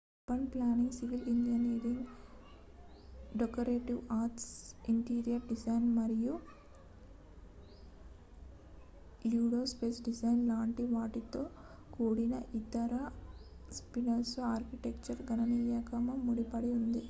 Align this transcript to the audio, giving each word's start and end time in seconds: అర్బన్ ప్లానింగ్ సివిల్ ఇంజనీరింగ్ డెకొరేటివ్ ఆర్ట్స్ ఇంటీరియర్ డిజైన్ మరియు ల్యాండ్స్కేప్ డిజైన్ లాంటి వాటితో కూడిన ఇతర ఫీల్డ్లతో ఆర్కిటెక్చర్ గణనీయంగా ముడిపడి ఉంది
అర్బన్ 0.27 0.45
ప్లానింగ్ 0.51 0.95
సివిల్ 0.95 1.25
ఇంజనీరింగ్ 1.27 2.05
డెకొరేటివ్ 3.33 3.99
ఆర్ట్స్ 4.13 4.49
ఇంటీరియర్ 4.89 5.43
డిజైన్ 5.49 5.87
మరియు 5.97 6.33
ల్యాండ్స్కేప్ 9.25 9.99
డిజైన్ 10.05 10.41
లాంటి 10.47 10.83
వాటితో 10.91 11.41
కూడిన 11.93 12.35
ఇతర 12.59 12.93
ఫీల్డ్లతో 13.85 14.41
ఆర్కిటెక్చర్ 14.47 15.21
గణనీయంగా 15.29 15.97
ముడిపడి 16.23 16.69
ఉంది 16.77 16.99